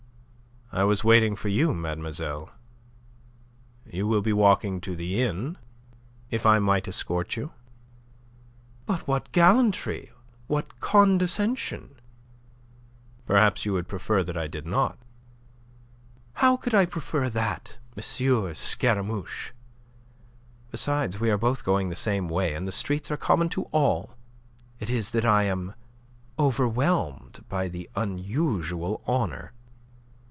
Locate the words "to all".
23.49-24.15